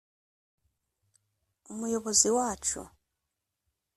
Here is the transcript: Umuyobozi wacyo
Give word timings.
Umuyobozi 1.71 2.27
wacyo 2.37 2.81